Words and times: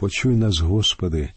Почуй 0.00 0.36
нас, 0.36 0.60
Господи, 0.60 1.30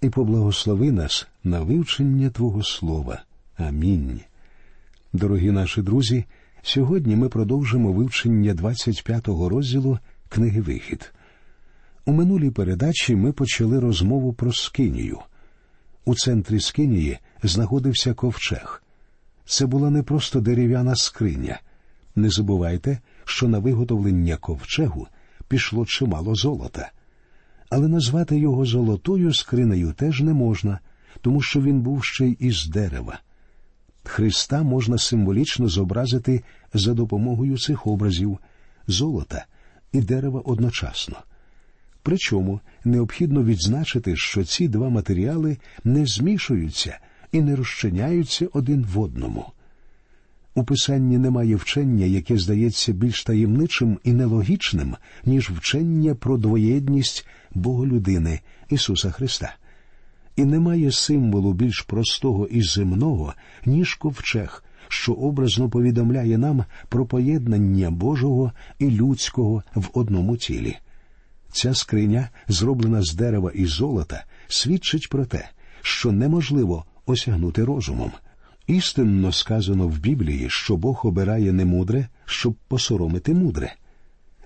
і 0.00 0.10
поблагослови 0.10 0.92
нас 0.92 1.28
на 1.44 1.60
вивчення 1.60 2.30
Твого 2.30 2.62
Слова. 2.62 3.22
Амінь. 3.56 4.20
Дорогі 5.12 5.50
наші 5.50 5.82
друзі. 5.82 6.24
Сьогодні 6.62 7.16
ми 7.16 7.28
продовжимо 7.28 7.92
вивчення 7.92 8.54
25-го 8.54 9.48
розділу 9.48 9.98
книги 10.28 10.60
Вихід. 10.60 11.12
У 12.04 12.12
минулій 12.12 12.50
передачі 12.50 13.16
ми 13.16 13.32
почали 13.32 13.80
розмову 13.80 14.32
про 14.32 14.52
Скинію. 14.52 15.18
У 16.04 16.14
центрі 16.14 16.60
Скинії 16.60 17.18
знаходився 17.42 18.14
ковчег. 18.14 18.82
Це 19.44 19.66
була 19.66 19.90
не 19.90 20.02
просто 20.02 20.40
дерев'яна 20.40 20.96
скриня. 20.96 21.60
Не 22.16 22.30
забувайте, 22.30 22.98
що 23.24 23.48
на 23.48 23.58
виготовлення 23.58 24.36
ковчегу 24.36 25.06
пішло 25.48 25.86
чимало 25.86 26.34
золота. 26.34 26.90
Але 27.70 27.88
назвати 27.88 28.38
його 28.38 28.64
золотою 28.64 29.34
скринею 29.34 29.92
теж 29.92 30.20
не 30.20 30.32
можна, 30.32 30.78
тому 31.20 31.42
що 31.42 31.60
він 31.60 31.80
був 31.80 32.04
ще 32.04 32.26
й 32.26 32.36
із 32.40 32.66
дерева. 32.66 33.20
Христа 34.04 34.62
можна 34.62 34.98
символічно 34.98 35.68
зобразити 35.68 36.42
за 36.74 36.94
допомогою 36.94 37.58
цих 37.58 37.86
образів 37.86 38.38
золота 38.86 39.46
і 39.92 40.00
дерева 40.00 40.42
одночасно. 40.44 41.16
Причому 42.02 42.60
необхідно 42.84 43.44
відзначити, 43.44 44.16
що 44.16 44.44
ці 44.44 44.68
два 44.68 44.88
матеріали 44.88 45.58
не 45.84 46.06
змішуються 46.06 46.98
і 47.32 47.40
не 47.40 47.56
розчиняються 47.56 48.48
один 48.52 48.86
в 48.94 49.00
одному. 49.00 49.44
У 50.60 50.64
писанні 50.64 51.18
немає 51.18 51.56
вчення, 51.56 52.06
яке 52.06 52.38
здається 52.38 52.92
більш 52.92 53.24
таємничим 53.24 53.98
і 54.04 54.12
нелогічним, 54.12 54.96
ніж 55.24 55.50
вчення 55.50 56.14
про 56.14 56.38
двоєдність 56.38 57.26
Боголюдини 57.54 58.40
Ісуса 58.70 59.10
Христа 59.10 59.54
і 60.36 60.44
немає 60.44 60.92
символу 60.92 61.52
більш 61.52 61.80
простого 61.80 62.46
і 62.46 62.62
земного, 62.62 63.34
ніж 63.66 63.94
ковчег, 63.94 64.64
що 64.88 65.12
образно 65.12 65.70
повідомляє 65.70 66.38
нам 66.38 66.64
про 66.88 67.06
поєднання 67.06 67.90
Божого 67.90 68.52
і 68.78 68.90
людського 68.90 69.62
в 69.74 69.90
одному 69.92 70.36
тілі. 70.36 70.76
Ця 71.52 71.74
скриня, 71.74 72.28
зроблена 72.48 73.02
з 73.02 73.14
дерева 73.14 73.52
і 73.54 73.66
золота, 73.66 74.24
свідчить 74.48 75.08
про 75.08 75.26
те, 75.26 75.48
що 75.82 76.12
неможливо 76.12 76.84
осягнути 77.06 77.64
розумом. 77.64 78.10
Істинно 78.70 79.32
сказано 79.32 79.88
в 79.88 79.98
Біблії, 79.98 80.46
що 80.50 80.76
Бог 80.76 81.00
обирає 81.04 81.52
немудре, 81.52 82.08
щоб 82.24 82.54
посоромити 82.68 83.34
мудре. 83.34 83.74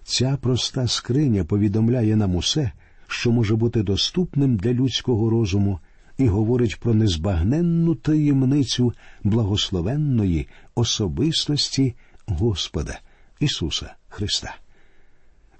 Ця 0.04 0.38
проста 0.40 0.88
скриня 0.88 1.44
повідомляє 1.44 2.16
нам 2.16 2.34
усе, 2.34 2.72
що 3.06 3.32
може 3.32 3.56
бути 3.56 3.82
доступним 3.82 4.56
для 4.56 4.72
людського 4.72 5.30
розуму, 5.30 5.78
і 6.18 6.26
говорить 6.26 6.80
про 6.80 6.94
незбагненну 6.94 7.94
таємницю 7.94 8.92
благословенної 9.24 10.48
особистості 10.74 11.94
Господа 12.26 13.00
Ісуса 13.40 13.94
Христа. 14.08 14.56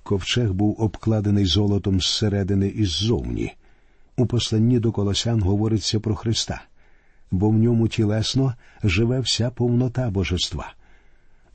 Ковчег 0.03 0.53
був 0.53 0.81
обкладений 0.81 1.47
золотом 1.47 2.01
зсередини 2.01 2.69
і 2.69 2.85
ззовні. 2.85 3.53
У 4.17 4.27
посланні 4.27 4.79
до 4.79 4.93
Колосян 4.93 5.43
говориться 5.43 6.01
про 6.01 6.15
Христа, 6.15 6.63
бо 7.35 7.49
в 7.49 7.55
ньому 7.55 7.89
тілесно 7.89 8.55
живе 8.85 9.21
вся 9.21 9.51
повнота 9.51 10.11
божества. 10.11 10.73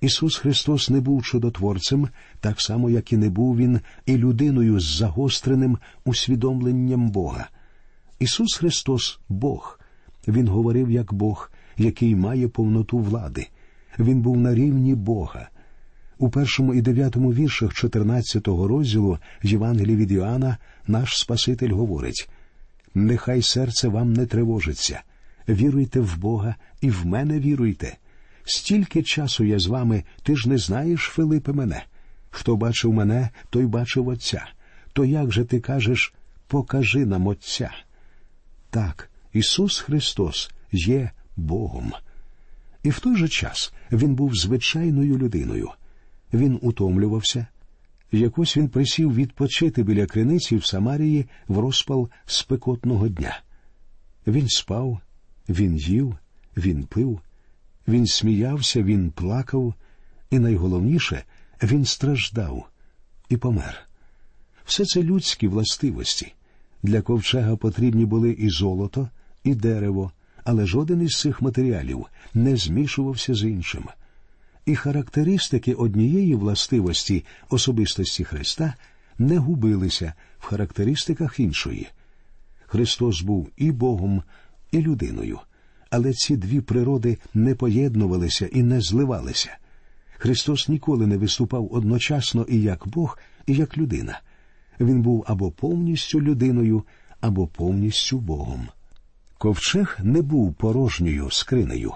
Ісус 0.02 0.38
Христос 0.38 0.90
не 0.90 1.00
був 1.00 1.24
чудотворцем, 1.24 2.10
так 2.40 2.62
само, 2.62 2.90
як 2.90 3.14
і 3.14 3.18
не 3.18 3.30
був 3.30 3.58
Він 3.58 3.80
і 4.06 4.18
людиною 4.18 4.80
з 4.80 4.98
загостреним 4.98 5.78
усвідомленням 6.06 7.10
Бога. 7.10 7.50
Ісус 8.20 8.56
Христос 8.58 9.20
Бог. 9.30 9.80
Він 10.28 10.48
говорив 10.48 10.92
як 10.92 11.14
Бог, 11.14 11.52
який 11.78 12.16
має 12.16 12.48
повноту 12.48 12.98
влади. 12.98 13.48
Він 14.00 14.22
був 14.22 14.38
на 14.38 14.56
рівні 14.56 14.96
Бога. 14.96 15.50
У 16.18 16.30
першому 16.30 16.74
і 16.74 16.82
дев'ятому 16.82 17.34
віршах 17.34 17.72
14-го 17.72 18.68
розділу 18.68 19.18
Євангелії 19.44 19.98
від 19.98 20.12
Іоанна 20.12 20.58
наш 20.88 21.18
Спаситель 21.18 21.72
говорить 21.72 22.30
Нехай 22.96 23.42
серце 23.42 23.88
вам 23.88 24.14
не 24.14 24.26
тривожиться, 24.26 25.02
віруйте 25.54 26.00
в 26.00 26.18
Бога 26.18 26.56
і 26.82 26.90
в 26.90 27.06
мене 27.06 27.40
віруйте. 27.40 27.98
Стільки 28.44 29.04
часу 29.04 29.44
я 29.44 29.60
з 29.60 29.68
вами, 29.68 30.04
ти 30.24 30.36
ж 30.36 30.50
не 30.50 30.58
знаєш, 30.58 31.02
Филипе, 31.02 31.52
мене. 31.52 31.84
Хто 32.30 32.56
бачив 32.56 32.94
мене, 32.94 33.30
той 33.50 33.66
бачив 33.66 34.08
Отця. 34.08 34.48
То 34.94 35.06
як 35.06 35.32
же 35.32 35.46
ти 35.46 35.60
кажеш 35.60 36.14
покажи 36.48 37.06
нам 37.06 37.28
Отця? 37.28 37.72
Так, 38.70 39.10
Ісус 39.34 39.80
Христос 39.80 40.52
є 40.72 41.12
Богом. 41.36 41.94
І 42.84 42.90
в 42.90 43.00
той 43.00 43.16
же 43.16 43.28
час 43.28 43.74
Він 43.92 44.16
був 44.16 44.36
звичайною 44.36 45.18
людиною. 45.18 45.70
Він 46.34 46.60
утомлювався. 46.62 47.48
Якось 48.12 48.58
він 48.58 48.70
присів 48.70 49.16
відпочити 49.16 49.84
біля 49.84 50.06
криниці 50.06 50.56
в 50.56 50.66
Самарії 50.66 51.26
в 51.48 51.60
розпал 51.60 52.10
спекотного 52.26 53.08
дня. 53.08 53.40
Він 54.28 54.48
спав, 54.48 55.00
він 55.50 55.78
їв, 55.78 56.16
він 56.58 56.84
пив. 56.84 57.20
Він 57.88 58.08
сміявся, 58.08 58.84
він 58.84 59.12
плакав, 59.12 59.74
і 60.30 60.40
найголовніше 60.40 61.24
він 61.64 61.86
страждав 61.86 62.68
і 63.30 63.38
помер. 63.38 63.76
Все 64.66 64.86
це 64.86 65.04
людські 65.04 65.48
властивості. 65.48 66.34
Для 66.84 67.02
ковчега 67.02 67.56
потрібні 67.56 68.06
були 68.06 68.32
і 68.32 68.50
золото, 68.50 69.10
і 69.44 69.56
дерево, 69.56 70.12
але 70.44 70.66
жоден 70.66 71.02
із 71.02 71.20
цих 71.20 71.42
матеріалів 71.42 72.06
не 72.34 72.58
змішувався 72.58 73.36
з 73.36 73.44
іншим. 73.44 73.86
І 74.66 74.76
характеристики 74.76 75.74
однієї 75.74 76.36
властивості 76.36 77.26
особистості 77.50 78.24
Христа 78.24 78.74
не 79.18 79.38
губилися 79.38 80.14
в 80.40 80.46
характеристиках 80.46 81.40
іншої. 81.40 81.88
Христос 82.66 83.22
був 83.22 83.50
і 83.58 83.72
Богом, 83.72 84.24
і 84.72 84.82
людиною 84.82 85.40
але 85.90 86.14
ці 86.14 86.38
дві 86.38 86.62
природи 86.62 87.18
не 87.34 87.56
поєднувалися 87.56 88.48
і 88.48 88.64
не 88.64 88.82
зливалися. 88.82 89.58
Христос 90.18 90.70
ніколи 90.70 91.08
не 91.08 91.18
виступав 91.18 91.74
одночасно 91.74 92.46
і 92.50 92.62
як 92.62 92.88
Бог, 92.88 93.18
і 93.48 93.54
як 93.54 93.78
людина. 93.78 94.20
Він 94.80 95.02
був 95.02 95.26
або 95.28 95.52
повністю 95.52 96.22
людиною, 96.22 96.84
або 97.22 97.48
повністю 97.48 98.20
Богом. 98.20 98.68
Ковчег 99.38 99.98
не 100.04 100.22
був 100.22 100.54
порожньою 100.54 101.32
скринею. 101.32 101.94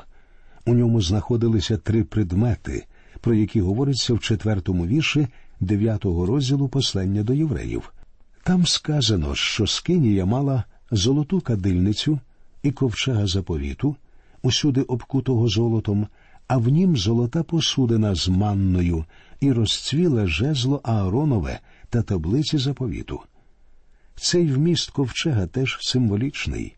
У 0.65 0.73
ньому 0.73 1.01
знаходилися 1.01 1.77
три 1.77 2.03
предмети, 2.03 2.85
про 3.21 3.33
які 3.33 3.61
говориться 3.61 4.13
в 4.13 4.19
четвертому 4.19 4.87
вірші 4.87 5.27
дев'ятого 5.59 6.25
розділу 6.25 6.67
послання 6.67 7.23
до 7.23 7.33
євреїв. 7.33 7.93
Там 8.43 8.65
сказано, 8.65 9.35
що 9.35 9.67
скинія 9.67 10.25
мала 10.25 10.63
золоту 10.91 11.41
кадильницю 11.41 12.19
і 12.63 12.71
ковчега 12.71 13.27
заповіту, 13.27 13.95
усюди 14.41 14.81
обкутого 14.81 15.47
золотом, 15.47 16.07
а 16.47 16.57
в 16.57 16.69
нім 16.69 16.97
золота 16.97 17.43
посудина 17.43 18.15
з 18.15 18.27
манною 18.27 19.05
і 19.39 19.51
розцвіле 19.51 20.27
жезло 20.27 20.81
Ааронове 20.83 21.59
та 21.89 22.01
таблиці 22.01 22.57
заповіту. 22.57 23.19
Цей 24.15 24.47
вміст 24.47 24.89
ковчега 24.89 25.47
теж 25.47 25.77
символічний. 25.81 26.75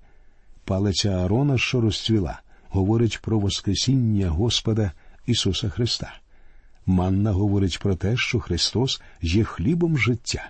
Палиця 0.65 1.09
Аарона, 1.09 1.57
що 1.57 1.81
розцвіла, 1.81 2.41
говорить 2.69 3.19
про 3.21 3.39
Воскресіння 3.39 4.29
Господа 4.29 4.91
Ісуса 5.25 5.69
Христа. 5.69 6.13
Манна 6.85 7.31
говорить 7.31 7.79
про 7.79 7.95
те, 7.95 8.17
що 8.17 8.39
Христос 8.39 9.01
є 9.21 9.43
хлібом 9.43 9.97
життя. 9.97 10.49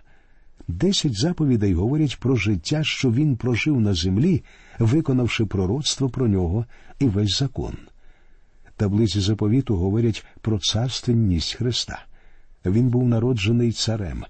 Десять 0.67 1.19
заповідей 1.19 1.73
говорять 1.73 2.19
про 2.19 2.35
життя, 2.35 2.83
що 2.83 3.11
Він 3.11 3.35
прожив 3.35 3.81
на 3.81 3.93
землі 3.93 4.43
виконавши 4.79 5.45
пророцтво 5.45 6.09
про 6.09 6.27
нього 6.27 6.65
і 6.99 7.05
весь 7.05 7.37
закон. 7.37 7.73
Таблиці 8.77 9.19
заповіту 9.19 9.75
говорять 9.75 10.25
про 10.41 10.59
царственність 10.59 11.53
Христа. 11.53 12.05
Він 12.65 12.89
був 12.89 13.07
народжений 13.07 13.71
царем. 13.71 14.25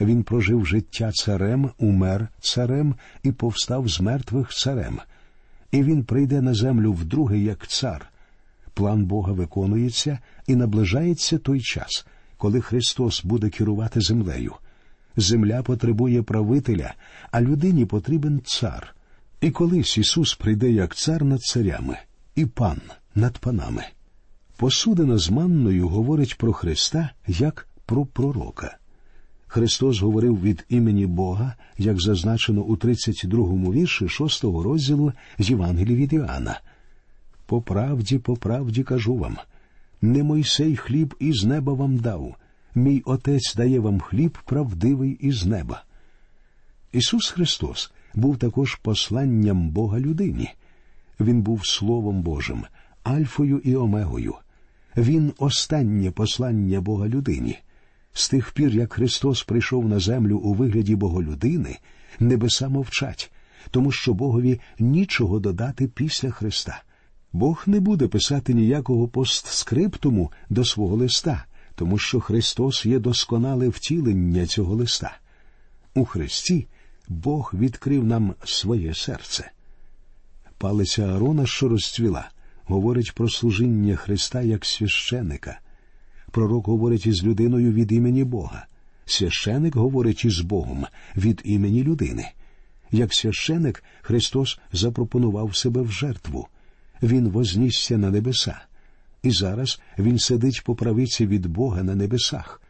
Він 0.00 0.22
прожив 0.22 0.66
життя 0.66 1.12
царем, 1.12 1.70
умер 1.78 2.28
царем 2.40 2.94
і 3.22 3.32
повстав 3.32 3.88
з 3.88 4.00
мертвих 4.00 4.50
царем. 4.50 4.98
І 5.70 5.82
він 5.82 6.04
прийде 6.04 6.40
на 6.40 6.54
землю 6.54 6.92
вдруге 6.92 7.38
як 7.38 7.66
цар. 7.68 8.10
План 8.74 9.04
Бога 9.04 9.32
виконується 9.32 10.18
і 10.46 10.56
наближається 10.56 11.38
той 11.38 11.60
час, 11.60 12.06
коли 12.36 12.60
Христос 12.60 13.24
буде 13.24 13.50
керувати 13.50 14.00
землею. 14.00 14.54
Земля 15.18 15.62
потребує 15.62 16.22
правителя, 16.22 16.94
а 17.30 17.40
людині 17.40 17.86
потрібен 17.86 18.40
цар. 18.44 18.94
І 19.40 19.50
колись 19.50 19.98
Ісус 19.98 20.34
прийде 20.34 20.70
як 20.70 20.94
цар 20.94 21.24
над 21.24 21.42
царями 21.42 21.98
і 22.34 22.46
пан 22.46 22.80
над 23.14 23.38
панами. 23.38 23.84
Посудина 24.56 25.18
з 25.18 25.30
манною 25.30 25.88
говорить 25.88 26.38
про 26.38 26.52
Христа 26.52 27.10
як 27.26 27.68
про 27.86 28.06
пророка. 28.06 28.76
Христос 29.46 30.00
говорив 30.00 30.42
від 30.42 30.64
імені 30.68 31.06
Бога, 31.06 31.54
як 31.78 32.00
зазначено 32.00 32.62
у 32.62 32.76
32-му 32.76 33.72
вірші 33.72 34.08
6 34.08 34.44
розділу 34.44 35.12
з 35.38 35.50
Євангелії 35.50 35.96
від 35.96 36.12
Іоанна. 36.12 36.60
По 37.46 37.62
правді, 37.62 38.18
по 38.18 38.36
правді 38.36 38.82
кажу 38.82 39.16
вам 39.16 39.36
не 40.02 40.22
Мойсей 40.22 40.76
хліб 40.76 41.14
із 41.18 41.44
неба 41.44 41.72
вам 41.72 41.96
дав, 41.96 42.36
мій 42.78 43.02
Отець 43.04 43.54
дає 43.54 43.80
вам 43.80 44.00
хліб 44.00 44.38
правдивий 44.44 45.12
із 45.20 45.46
неба. 45.46 45.84
Ісус 46.92 47.30
Христос 47.30 47.92
був 48.14 48.38
також 48.38 48.74
посланням 48.74 49.70
Бога 49.70 50.00
людині. 50.00 50.50
Він 51.20 51.42
був 51.42 51.66
Словом 51.66 52.22
Божим, 52.22 52.64
Альфою 53.02 53.58
і 53.58 53.76
Омегою. 53.76 54.34
Він 54.96 55.32
останнє 55.38 56.10
послання 56.10 56.80
Бога 56.80 57.08
людині. 57.08 57.58
З 58.12 58.28
тих 58.28 58.52
пір, 58.52 58.74
як 58.74 58.92
Христос 58.92 59.42
прийшов 59.42 59.88
на 59.88 59.98
землю 59.98 60.38
у 60.38 60.54
вигляді 60.54 60.96
Боголюдини, 60.96 61.78
небеса 62.20 62.68
мовчать, 62.68 63.32
тому 63.70 63.92
що 63.92 64.14
Богові 64.14 64.60
нічого 64.78 65.38
додати 65.38 65.88
після 65.88 66.30
Христа. 66.30 66.82
Бог 67.32 67.64
не 67.66 67.80
буде 67.80 68.08
писати 68.08 68.54
ніякого 68.54 69.08
постскриптуму 69.08 70.32
до 70.50 70.64
свого 70.64 70.96
листа, 70.96 71.44
тому 71.78 71.98
що 71.98 72.20
Христос 72.20 72.86
є 72.86 72.98
досконале 72.98 73.68
втілення 73.68 74.46
цього 74.46 74.74
листа. 74.74 75.18
У 75.94 76.04
Христі 76.04 76.66
Бог 77.08 77.50
відкрив 77.54 78.04
нам 78.04 78.34
своє 78.44 78.94
серце. 78.94 79.50
Палиця 80.58 81.06
Аарона, 81.06 81.46
що 81.46 81.68
розцвіла, 81.68 82.30
говорить 82.64 83.12
про 83.14 83.28
служіння 83.28 83.96
Христа 83.96 84.42
як 84.42 84.64
священика. 84.64 85.60
Пророк 86.30 86.66
говорить 86.66 87.06
із 87.06 87.24
людиною 87.24 87.72
від 87.72 87.92
імені 87.92 88.24
Бога. 88.24 88.66
Священик 89.06 89.76
говорить 89.76 90.24
із 90.24 90.40
Богом 90.40 90.86
від 91.16 91.42
імені 91.44 91.84
людини. 91.84 92.28
Як 92.90 93.14
священик 93.14 93.84
Христос 94.02 94.58
запропонував 94.72 95.56
себе 95.56 95.82
в 95.82 95.92
жертву. 95.92 96.48
Він 97.02 97.28
вознісся 97.28 97.98
на 97.98 98.10
небеса, 98.10 98.60
і 99.22 99.30
зараз 99.30 99.80
Він 99.98 100.18
сидить 100.18 100.64
по 100.64 100.74
правиці 100.74 101.26
від 101.26 101.46
Бога 101.46 101.82
на 101.82 101.94
небесах. 101.94 102.62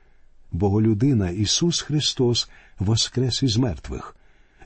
Боголюдина 0.53 1.31
Ісус 1.31 1.81
Христос 1.81 2.51
воскрес 2.79 3.43
із 3.43 3.57
мертвих. 3.57 4.17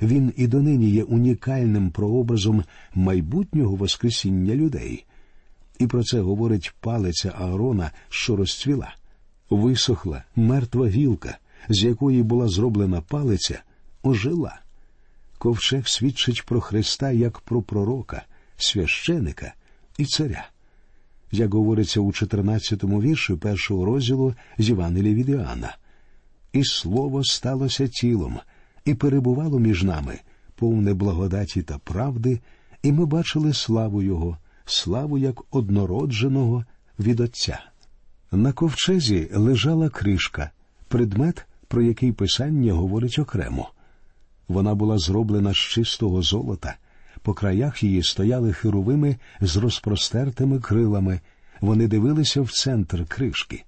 Він 0.03 0.33
і 0.37 0.47
донині 0.47 0.91
є 0.91 1.03
унікальним 1.03 1.91
прообразом 1.91 2.65
майбутнього 2.95 3.77
Воскресіння 3.77 4.55
людей. 4.55 5.05
І 5.79 5.87
про 5.87 6.03
це 6.03 6.21
говорить 6.21 6.75
палиця 6.81 7.35
Аарона, 7.39 7.91
що 8.09 8.37
розцвіла. 8.37 8.95
Висохла 9.51 10.25
мертва 10.37 10.89
гілка, 10.89 11.39
з 11.69 11.83
якої 11.83 12.23
була 12.23 12.49
зроблена 12.49 13.01
палиця, 13.01 13.63
ожила. 14.03 14.61
Ковчег 15.39 15.89
свідчить 15.89 16.47
про 16.47 16.61
Христа 16.61 17.11
як 17.11 17.41
про 17.41 17.63
пророка, 17.63 18.25
священика 18.57 19.55
і 19.99 20.05
царя. 20.05 20.52
Як 21.33 21.55
говориться 21.55 22.01
у 22.01 22.09
14-му 22.09 23.03
вірші 23.03 23.35
першого 23.35 23.85
розділу 23.85 24.35
з 24.59 24.69
Євангелія 24.69 25.15
від 25.15 25.29
Іоанна. 25.29 25.77
І 26.53 26.65
слово 26.65 27.25
сталося 27.25 27.89
тілом, 27.89 28.39
і 28.85 28.95
перебувало 28.95 29.59
між 29.59 29.83
нами 29.83 30.19
повне 30.55 30.95
благодаті 30.95 31.63
та 31.63 31.79
правди, 31.79 32.41
і 32.83 32.93
ми 32.93 33.07
бачили 33.07 33.55
славу 33.55 34.03
Його, 34.03 34.39
славу 34.65 35.19
як 35.19 35.43
однородженого 35.51 36.65
від 36.99 37.21
Отця. 37.21 37.59
На 38.33 38.53
ковчезі 38.53 39.31
лежала 39.35 39.89
кришка, 39.89 40.51
предмет, 40.89 41.47
про 41.69 41.83
який 41.83 42.13
писання 42.13 42.73
говорить 42.73 43.19
окремо. 43.19 43.71
Вона 44.49 44.75
була 44.75 44.99
зроблена 44.99 45.53
з 45.53 45.57
чистого 45.57 46.23
золота, 46.23 46.77
по 47.23 47.35
краях 47.35 47.83
її 47.83 48.03
стояли 48.03 48.53
херовими 48.53 49.17
з 49.41 49.57
розпростертими 49.57 50.61
крилами, 50.61 51.21
вони 51.61 51.89
дивилися 51.89 52.43
в 52.43 52.51
центр 52.51 53.07
кришки. 53.07 53.65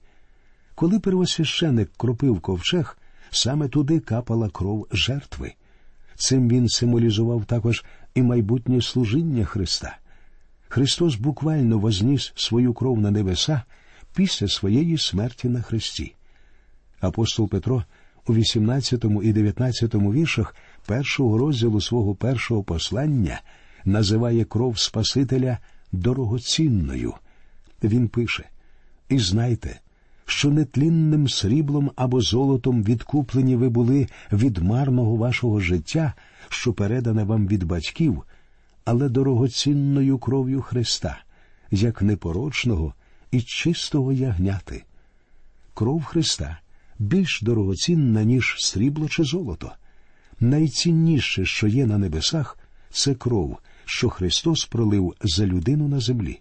Коли 0.75 1.01
первосвященик 1.01 1.91
кропив 1.97 2.41
ковчег, 2.41 2.99
саме 3.31 3.69
туди 3.69 4.01
капала 4.01 4.49
кров 4.49 4.87
жертви. 4.93 5.55
Цим 6.17 6.49
він 6.49 6.69
символізував 6.69 7.45
також 7.45 7.85
і 8.15 8.23
майбутнє 8.23 8.83
служіння 8.83 9.45
Христа. 9.45 9.97
Христос 10.69 11.17
буквально 11.17 11.79
возніс 11.79 12.33
свою 12.37 12.75
кров 12.75 13.01
на 13.01 13.11
небеса 13.11 13.63
після 14.15 14.49
своєї 14.49 14.99
смерті 14.99 15.49
на 15.49 15.63
Христі. 15.63 16.15
Апостол 17.01 17.49
Петро 17.49 17.85
у 18.27 18.35
18 18.35 19.05
і 19.23 19.33
19 19.33 19.95
віршах 19.95 20.55
першого 20.87 21.39
розділу 21.39 21.81
свого 21.81 22.15
першого 22.15 22.63
послання 22.63 23.41
називає 23.85 24.45
кров 24.45 24.79
Спасителя 24.79 25.59
дорогоцінною. 25.93 27.15
Він 27.83 28.09
пише 28.09 28.45
І 29.09 29.19
знайте, 29.19 29.81
що 30.27 30.51
нетлінним 30.51 31.29
сріблом 31.29 31.91
або 31.97 32.21
золотом 32.21 32.83
відкуплені 32.83 33.57
ви 33.57 33.69
були 33.69 34.09
від 34.33 34.59
марного 34.59 35.17
вашого 35.17 35.61
життя, 35.61 36.15
що 36.49 36.73
передане 36.73 37.25
вам 37.25 37.47
від 37.47 37.65
батьків, 37.65 38.23
але 38.85 39.09
дорогоцінною 39.09 40.19
кров'ю 40.19 40.63
Христа, 40.63 41.19
як 41.71 42.03
непорочного 42.03 42.95
і 43.31 43.43
чистого 43.43 44.13
ягняти. 44.13 44.85
Кров 45.75 46.05
Христа 46.05 46.59
більш 46.99 47.43
дорогоцінна, 47.43 48.25
ніж 48.25 48.57
срібло 48.59 49.09
чи 49.09 49.25
золото. 49.25 49.73
Найцінніше, 50.45 51.45
що 51.45 51.67
є 51.67 51.87
на 51.87 51.99
небесах, 51.99 52.59
це 52.91 53.15
кров, 53.15 53.59
що 53.85 54.09
Христос 54.09 54.65
пролив 54.65 55.15
за 55.23 55.47
людину 55.47 55.89
на 55.89 56.01
землі. 56.01 56.41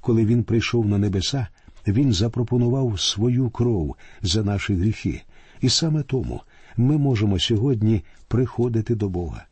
Коли 0.00 0.24
Він 0.24 0.44
прийшов 0.44 0.88
на 0.88 0.98
небеса, 0.98 1.46
Він 1.86 2.12
запропонував 2.12 3.00
свою 3.00 3.50
кров 3.50 3.96
за 4.22 4.44
наші 4.44 4.74
гріхи, 4.74 5.22
і 5.60 5.68
саме 5.68 6.02
тому 6.02 6.40
ми 6.76 6.98
можемо 6.98 7.38
сьогодні 7.38 8.02
приходити 8.28 8.94
до 8.94 9.08
Бога. 9.08 9.46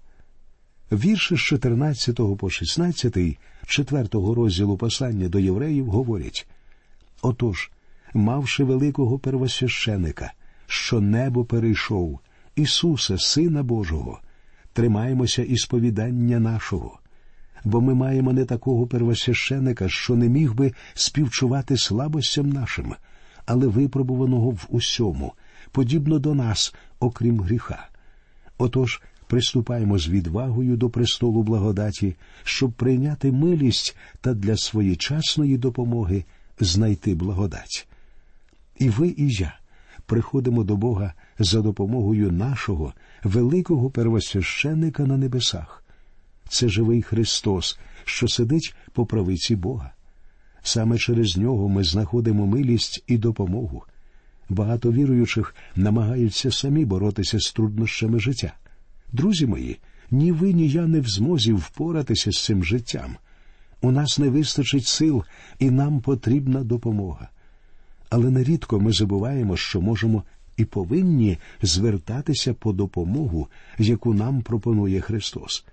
Вірші 0.92 1.36
з 1.36 1.40
14 1.40 2.20
по 2.38 2.50
16, 2.50 3.18
4 3.66 4.08
розділу 4.12 4.76
послання 4.76 5.28
до 5.28 5.38
євреїв 5.38 5.86
говорять 5.86 6.46
Отож, 7.22 7.70
мавши 8.14 8.64
великого 8.64 9.18
первосвященика, 9.18 10.32
що 10.66 11.00
небо 11.00 11.44
перейшов, 11.44 12.20
Ісуса, 12.56 13.18
Сина 13.18 13.62
Божого, 13.62 14.20
тримаємося 14.72 15.42
і 15.42 15.56
сповідання 15.56 16.40
нашого, 16.40 16.98
бо 17.64 17.80
ми 17.80 17.94
маємо 17.94 18.32
не 18.32 18.44
такого 18.44 18.86
первосвященика, 18.86 19.88
що 19.88 20.16
не 20.16 20.28
міг 20.28 20.54
би 20.54 20.72
співчувати 20.94 21.76
слабостям 21.76 22.48
нашим, 22.48 22.94
але 23.46 23.66
випробуваного 23.66 24.50
в 24.50 24.66
усьому, 24.68 25.32
подібно 25.72 26.18
до 26.18 26.34
нас, 26.34 26.74
окрім 27.00 27.40
гріха. 27.40 27.88
Отож, 28.58 29.02
приступаємо 29.26 29.98
з 29.98 30.08
відвагою 30.08 30.76
до 30.76 30.90
престолу 30.90 31.42
благодаті, 31.42 32.16
щоб 32.44 32.72
прийняти 32.72 33.32
милість 33.32 33.96
та 34.20 34.34
для 34.34 34.56
своєчасної 34.56 35.58
допомоги 35.58 36.24
знайти 36.60 37.14
благодать. 37.14 37.88
І 38.78 38.88
ви, 38.88 39.08
і 39.08 39.28
я 39.28 39.58
приходимо 40.06 40.64
до 40.64 40.76
Бога 40.76 41.12
за 41.38 41.60
допомогою 41.60 42.32
нашого 42.32 42.94
великого 43.24 43.90
первосвященника 43.90 45.06
на 45.06 45.16
небесах. 45.16 45.84
Це 46.48 46.68
живий 46.68 47.02
Христос, 47.02 47.78
що 48.04 48.28
сидить 48.28 48.74
по 48.92 49.06
правиці 49.06 49.56
Бога. 49.56 49.92
Саме 50.62 50.98
через 50.98 51.36
нього 51.36 51.68
ми 51.68 51.84
знаходимо 51.84 52.46
милість 52.46 53.04
і 53.06 53.18
допомогу. 53.18 53.82
Багато 54.48 54.92
віруючих 54.92 55.54
намагаються 55.76 56.50
самі 56.50 56.84
боротися 56.84 57.40
з 57.40 57.52
труднощами 57.52 58.20
життя. 58.20 58.52
Друзі 59.12 59.46
мої, 59.46 59.78
ні 60.10 60.32
ви, 60.32 60.52
ні 60.52 60.68
я 60.68 60.86
не 60.86 61.00
в 61.00 61.08
змозі 61.08 61.52
впоратися 61.52 62.32
з 62.32 62.44
цим 62.44 62.64
життям. 62.64 63.16
У 63.80 63.90
нас 63.90 64.18
не 64.18 64.28
вистачить 64.28 64.86
сил, 64.86 65.24
і 65.58 65.70
нам 65.70 66.00
потрібна 66.00 66.64
допомога. 66.64 67.28
Але 68.10 68.30
нерідко 68.30 68.80
ми 68.80 68.92
забуваємо, 68.92 69.56
що 69.56 69.80
можемо 69.80 70.22
і 70.56 70.64
повинні 70.64 71.38
звертатися 71.62 72.54
по 72.54 72.72
допомогу, 72.72 73.48
яку 73.78 74.14
нам 74.14 74.42
пропонує 74.42 75.00
Христос. 75.00 75.64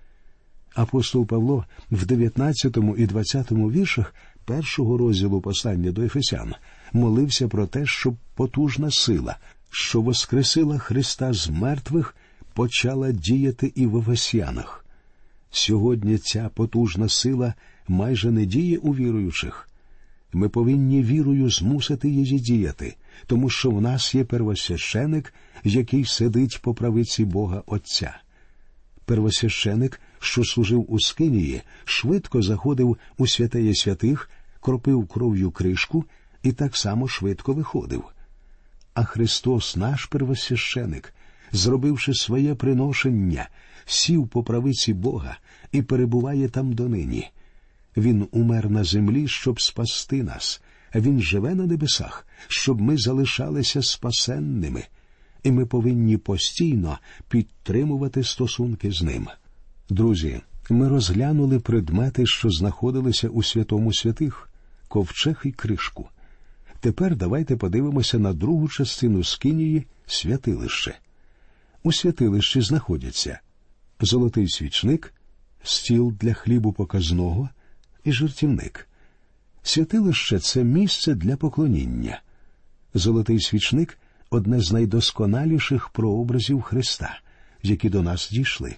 Апостол 0.75 1.25
Павло 1.25 1.65
в 1.91 2.05
19 2.05 2.77
і 2.97 3.05
20 3.05 3.51
віршах 3.51 4.15
першого 4.45 4.97
розділу 4.97 5.41
послання 5.41 5.91
до 5.91 6.01
Ефесян 6.01 6.53
молився 6.93 7.47
про 7.47 7.67
те, 7.67 7.85
щоб 7.85 8.15
потужна 8.35 8.91
сила, 8.91 9.37
що 9.71 10.01
воскресила 10.01 10.77
Христа 10.77 11.33
з 11.33 11.49
мертвих, 11.49 12.15
почала 12.53 13.11
діяти 13.11 13.71
і 13.75 13.85
в 13.85 13.97
Ефесянах. 13.97 14.85
Сьогодні 15.51 16.17
ця 16.17 16.49
потужна 16.53 17.09
сила 17.09 17.53
майже 17.87 18.31
не 18.31 18.45
діє 18.45 18.77
у 18.77 18.95
віруючих. 18.95 19.69
Ми 20.33 20.49
повинні 20.49 21.03
вірою 21.03 21.49
змусити 21.49 22.09
її 22.09 22.39
діяти, 22.39 22.95
тому 23.27 23.49
що 23.49 23.69
в 23.69 23.81
нас 23.81 24.15
є 24.15 24.23
первосвященик, 24.23 25.33
який 25.63 26.05
сидить 26.05 26.59
по 26.61 26.73
правиці 26.73 27.25
Бога 27.25 27.63
Отця. 27.65 28.17
Первосвященик, 29.05 30.01
що 30.19 30.45
служив 30.45 30.85
у 30.89 30.99
Скинії, 30.99 31.61
швидко 31.85 32.41
заходив 32.41 32.97
у 33.17 33.27
святеє 33.27 33.75
святих, 33.75 34.29
кропив 34.59 35.07
кров'ю 35.07 35.51
кришку 35.51 36.05
і 36.43 36.51
так 36.51 36.77
само 36.77 37.07
швидко 37.07 37.53
виходив. 37.53 38.03
А 38.93 39.03
Христос, 39.03 39.75
наш 39.75 40.05
первосвященик, 40.05 41.13
зробивши 41.51 42.13
своє 42.13 42.55
приношення, 42.55 43.49
сів 43.85 44.27
по 44.27 44.43
правиці 44.43 44.93
Бога 44.93 45.37
і 45.71 45.81
перебуває 45.81 46.49
там 46.49 46.73
донині. 46.73 47.29
Він 47.97 48.27
умер 48.31 48.69
на 48.69 48.83
землі, 48.83 49.27
щоб 49.27 49.61
спасти 49.61 50.23
нас, 50.23 50.61
він 50.95 51.21
живе 51.21 51.55
на 51.55 51.65
небесах, 51.65 52.27
щоб 52.47 52.81
ми 52.81 52.97
залишалися 52.97 53.81
спасенними, 53.81 54.83
і 55.43 55.51
ми 55.51 55.65
повинні 55.65 56.17
постійно 56.17 56.99
підтримувати 57.29 58.23
стосунки 58.23 58.91
з 58.91 59.01
ним. 59.01 59.27
Друзі, 59.89 60.41
ми 60.69 60.87
розглянули 60.87 61.59
предмети, 61.59 62.25
що 62.25 62.49
знаходилися 62.49 63.29
у 63.29 63.43
святому 63.43 63.93
святих, 63.93 64.49
ковчег 64.87 65.41
і 65.45 65.51
кришку. 65.51 66.09
Тепер 66.79 67.15
давайте 67.15 67.55
подивимося 67.55 68.19
на 68.19 68.33
другу 68.33 68.67
частину 68.67 69.23
скинії 69.23 69.85
святилище. 70.05 70.97
У 71.83 71.91
святилищі 71.91 72.61
знаходяться 72.61 73.39
золотий 73.99 74.49
свічник, 74.49 75.13
стіл 75.63 76.13
для 76.19 76.33
хлібу 76.33 76.73
показного 76.73 77.49
і 78.03 78.11
жертівник. 78.11 78.87
Святилище 79.63 80.39
це 80.39 80.63
місце 80.63 81.15
для 81.15 81.37
поклоніння. 81.37 82.21
Золотий 82.93 83.39
свічник 83.39 83.97
одне 84.29 84.61
з 84.61 84.71
найдосконаліших 84.71 85.89
прообразів 85.89 86.61
Христа, 86.61 87.19
які 87.63 87.89
до 87.89 88.01
нас 88.01 88.29
дійшли. 88.31 88.75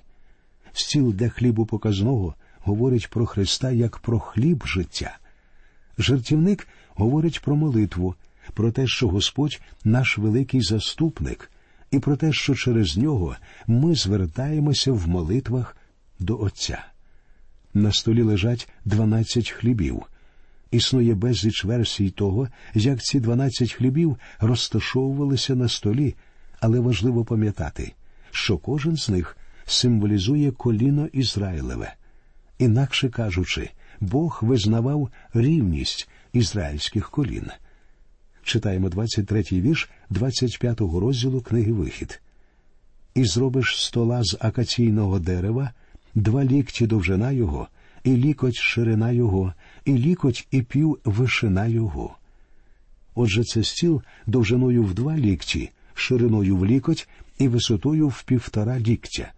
Стіл 0.73 1.13
для 1.13 1.29
хлібу 1.29 1.65
показного 1.65 2.35
говорить 2.59 3.09
про 3.09 3.25
Христа 3.25 3.71
як 3.71 3.97
про 3.97 4.19
хліб 4.19 4.63
життя. 4.65 5.17
Жертівник 5.97 6.67
говорить 6.89 7.41
про 7.41 7.55
молитву, 7.55 8.15
про 8.53 8.71
те, 8.71 8.87
що 8.87 9.07
Господь 9.07 9.61
наш 9.83 10.17
великий 10.17 10.61
заступник, 10.61 11.51
і 11.91 11.99
про 11.99 12.15
те, 12.15 12.33
що 12.33 12.55
через 12.55 12.97
нього 12.97 13.35
ми 13.67 13.95
звертаємося 13.95 14.91
в 14.91 15.07
молитвах 15.07 15.77
до 16.19 16.39
Отця. 16.39 16.85
На 17.73 17.91
столі 17.91 18.21
лежать 18.21 18.69
дванадцять 18.85 19.49
хлібів. 19.49 20.03
Існує 20.73 21.15
безліч 21.15 21.63
версій 21.63 22.09
того, 22.09 22.47
як 22.73 23.01
ці 23.01 23.19
дванадцять 23.19 23.73
хлібів 23.73 24.17
розташовувалися 24.39 25.55
на 25.55 25.69
столі, 25.69 26.15
але 26.59 26.79
важливо 26.79 27.25
пам'ятати, 27.25 27.93
що 28.31 28.57
кожен 28.57 28.97
з 28.97 29.09
них 29.09 29.37
символізує 29.65 30.51
коліно 30.51 31.07
Ізраїлеве. 31.07 31.93
Інакше 32.59 33.09
кажучи, 33.09 33.69
Бог 33.99 34.39
визнавав 34.41 35.09
рівність 35.33 36.09
ізраїльських 36.33 37.09
колін. 37.09 37.47
Читаємо 38.43 38.87
23-й 38.87 39.61
вірш 39.61 39.89
25-го 40.11 40.99
розділу 40.99 41.41
книги 41.41 41.71
Вихід. 41.71 42.21
І 43.15 43.25
зробиш 43.25 43.83
стола 43.83 44.23
з 44.23 44.37
акаційного 44.39 45.19
дерева, 45.19 45.71
два 46.15 46.43
лікті 46.43 46.87
довжина 46.87 47.31
його, 47.31 47.67
і 48.03 48.17
лікоть 48.17 48.55
ширина 48.55 49.11
його, 49.11 49.53
і 49.85 49.97
лікоть 49.97 50.47
і 50.51 50.61
пів 50.61 50.99
вишина 51.05 51.65
його. 51.65 52.17
Отже, 53.15 53.43
це 53.43 53.63
стіл 53.63 54.01
довжиною 54.25 54.83
в 54.83 54.93
два 54.93 55.17
лікті, 55.17 55.69
шириною 55.93 56.57
в 56.57 56.65
лікоть 56.65 57.09
і 57.37 57.47
висотою 57.47 58.07
в 58.07 58.23
півтора 58.23 58.79
ліктя. 58.79 59.31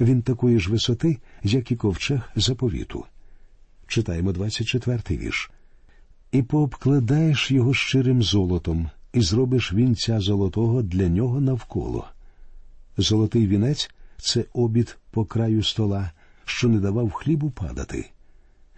Він 0.00 0.22
такої 0.22 0.60
ж 0.60 0.70
висоти, 0.70 1.18
як 1.42 1.72
і 1.72 1.76
ковчег 1.76 2.30
заповіту. 2.36 3.04
Читаємо 3.86 4.32
24-й 4.32 5.18
вірш. 5.18 5.50
І 6.32 6.42
пообкладаєш 6.42 7.50
його 7.50 7.74
щирим 7.74 8.22
золотом, 8.22 8.90
і 9.12 9.20
зробиш 9.20 9.72
вінця 9.72 10.20
золотого 10.20 10.82
для 10.82 11.08
нього 11.08 11.40
навколо. 11.40 12.08
Золотий 12.96 13.46
вінець 13.46 13.90
це 14.16 14.44
обід 14.52 14.98
по 15.10 15.24
краю 15.24 15.62
стола, 15.62 16.10
що 16.48 16.68
не 16.68 16.80
давав 16.80 17.10
хлібу 17.10 17.50
падати. 17.50 18.10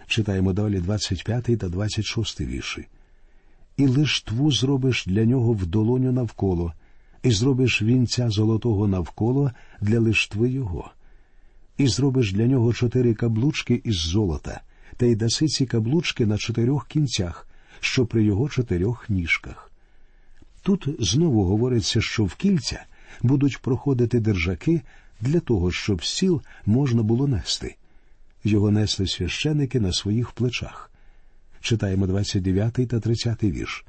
Читаємо 0.07 0.53
далі 0.53 0.81
25 0.81 1.45
та 1.45 1.69
26 1.69 2.41
вірші. 2.41 2.87
І 3.77 3.87
лиштву 3.87 4.53
зробиш 4.53 5.07
для 5.07 5.25
нього 5.25 5.53
в 5.53 5.67
долоню 5.67 6.13
навколо, 6.13 6.73
і 7.23 7.31
зробиш 7.31 7.83
вінця 7.83 8.31
золотого 8.31 8.89
навколо 8.89 9.51
для 9.81 10.01
лиштви 10.01 10.51
його, 10.51 10.91
і 11.79 11.87
зробиш 11.89 12.33
для 12.33 12.47
нього 12.47 12.73
чотири 12.73 13.15
каблучки 13.15 13.81
із 13.85 13.97
золота, 13.97 14.61
та 14.97 15.07
й 15.07 15.17
даси 15.17 15.47
ці 15.47 15.67
каблучки 15.67 16.27
на 16.27 16.39
чотирьох 16.39 16.87
кінцях, 16.87 17.49
що 17.81 18.07
при 18.07 18.25
його 18.25 18.49
чотирьох 18.49 19.11
ніжках. 19.11 19.71
Тут 20.63 20.89
знову 20.99 21.45
говориться, 21.45 22.01
що 22.01 22.25
в 22.25 22.35
кільця 22.35 22.85
будуть 23.23 23.59
проходити 23.59 24.21
держаки 24.21 24.81
для 25.21 25.41
того, 25.41 25.73
щоб 25.73 26.05
стіл 26.05 26.43
можна 26.67 27.03
було 27.03 27.27
нести. 27.27 27.77
Його 28.45 28.71
несли 28.71 29.07
священики 29.07 29.81
на 29.81 29.93
своїх 29.93 30.31
плечах. 30.31 30.91
Читаємо 31.61 32.07
29 32.07 32.73
та 32.73 33.01
30 33.01 33.43
вірш. 33.43 33.85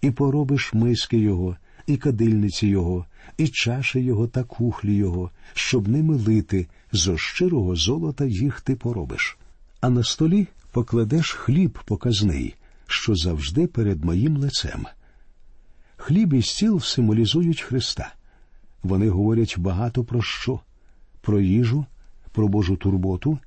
І 0.00 0.10
поробиш 0.10 0.74
миски 0.74 1.18
його, 1.18 1.56
і 1.86 1.96
кадильниці 1.96 2.66
його, 2.66 3.06
і 3.36 3.48
чаші 3.48 4.00
його 4.00 4.26
та 4.26 4.44
кухлі 4.44 4.94
його, 4.94 5.30
щоб 5.54 5.88
ними 5.88 6.16
лити, 6.16 6.66
зо 6.92 7.18
щирого 7.18 7.76
золота 7.76 8.24
їх 8.24 8.60
ти 8.60 8.76
поробиш. 8.76 9.38
А 9.80 9.90
на 9.90 10.04
столі 10.04 10.46
покладеш 10.72 11.32
хліб 11.32 11.78
показний, 11.84 12.54
що 12.86 13.14
завжди 13.14 13.66
перед 13.66 14.04
моїм 14.04 14.36
лицем. 14.36 14.86
Хліб 15.96 16.32
і 16.32 16.42
стіл 16.42 16.80
символізують 16.80 17.60
Христа. 17.60 18.14
Вони 18.82 19.08
говорять 19.08 19.54
багато 19.58 20.04
про 20.04 20.22
що? 20.22 20.60
Про 21.20 21.40
їжу, 21.40 21.84
про 22.32 22.48
Божу 22.48 22.76
турботу, 22.76 23.38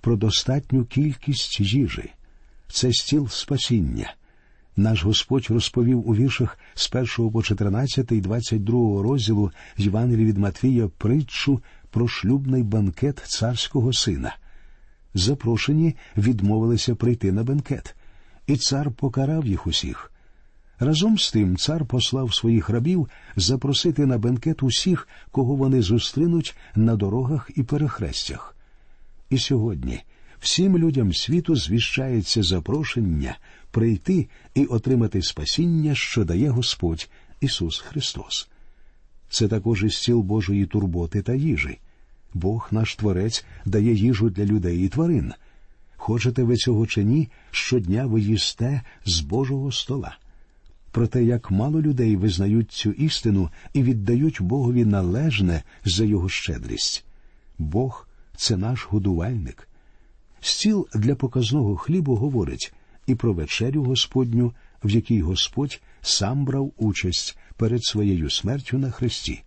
про 0.00 0.16
достатню 0.16 0.84
кількість 0.84 1.60
їжі. 1.60 2.12
Це 2.68 2.92
стіл 2.92 3.28
спасіння. 3.28 4.14
Наш 4.76 5.04
Господь 5.04 5.46
розповів 5.50 6.08
у 6.08 6.14
віршах 6.14 6.58
з 6.74 6.90
1 7.18 7.30
по 7.30 7.42
14 7.42 8.12
і 8.12 8.20
22 8.20 9.02
розділу 9.02 9.50
Євангелії 9.76 10.26
від 10.26 10.38
Матвія 10.38 10.88
притчу 10.88 11.62
про 11.90 12.08
шлюбний 12.08 12.62
банкет 12.62 13.22
царського 13.26 13.92
сина. 13.92 14.36
Запрошені 15.14 15.96
відмовилися 16.16 16.94
прийти 16.94 17.32
на 17.32 17.44
бенкет, 17.44 17.94
і 18.46 18.56
цар 18.56 18.90
покарав 18.90 19.46
їх 19.46 19.66
усіх. 19.66 20.12
Разом 20.78 21.18
з 21.18 21.32
тим 21.32 21.56
цар 21.56 21.86
послав 21.86 22.34
своїх 22.34 22.68
рабів 22.68 23.08
запросити 23.36 24.06
на 24.06 24.18
бенкет 24.18 24.62
усіх, 24.62 25.08
кого 25.30 25.54
вони 25.54 25.82
зустрінуть 25.82 26.56
на 26.74 26.96
дорогах 26.96 27.50
і 27.56 27.62
перехрестях. 27.62 28.56
І 29.30 29.38
сьогодні 29.38 30.00
всім 30.40 30.78
людям 30.78 31.14
світу 31.14 31.56
звіщається 31.56 32.42
запрошення 32.42 33.36
прийти 33.70 34.28
і 34.54 34.64
отримати 34.64 35.22
спасіння, 35.22 35.94
що 35.94 36.24
дає 36.24 36.50
Господь 36.50 37.08
Ісус 37.40 37.78
Христос. 37.78 38.48
Це 39.28 39.48
також 39.48 39.84
і 39.84 39.90
стіл 39.90 40.20
Божої 40.20 40.66
турботи 40.66 41.22
та 41.22 41.34
їжі. 41.34 41.78
Бог 42.34 42.68
наш 42.70 42.96
Творець 42.96 43.44
дає 43.64 43.94
їжу 43.94 44.30
для 44.30 44.44
людей 44.44 44.84
і 44.84 44.88
тварин. 44.88 45.32
Хочете 45.96 46.42
ви 46.42 46.56
цього 46.56 46.86
чи 46.86 47.04
ні, 47.04 47.28
щодня 47.50 48.06
ви 48.06 48.20
їсте 48.20 48.82
з 49.04 49.20
Божого 49.20 49.72
стола. 49.72 50.16
Про 50.96 51.06
те, 51.06 51.24
як 51.24 51.50
мало 51.50 51.82
людей 51.82 52.16
визнають 52.16 52.72
цю 52.72 52.90
істину 52.90 53.50
і 53.72 53.82
віддають 53.82 54.42
Богові 54.42 54.84
належне 54.84 55.62
за 55.84 56.04
його 56.04 56.28
щедрість. 56.28 57.04
Бог 57.58 58.08
це 58.36 58.56
наш 58.56 58.86
годувальник. 58.86 59.68
Стіл 60.40 60.88
для 60.94 61.14
показного 61.14 61.76
хлібу 61.76 62.14
говорить 62.14 62.72
і 63.06 63.14
про 63.14 63.32
вечерю 63.32 63.84
Господню, 63.84 64.52
в 64.84 64.90
якій 64.90 65.20
Господь 65.20 65.80
сам 66.00 66.44
брав 66.44 66.72
участь 66.76 67.38
перед 67.56 67.84
своєю 67.84 68.30
смертю 68.30 68.78
на 68.78 68.90
Христі. 68.90 69.42